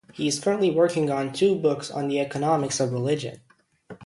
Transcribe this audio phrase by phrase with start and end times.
[0.13, 3.39] He is currently working on two books on the economics of religion.